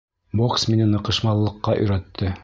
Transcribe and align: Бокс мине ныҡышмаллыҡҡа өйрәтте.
Бокс 0.39 0.63
мине 0.71 0.87
ныҡышмаллыҡҡа 0.93 1.77
өйрәтте. 1.83 2.33